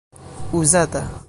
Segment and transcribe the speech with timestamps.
[0.51, 1.05] uzata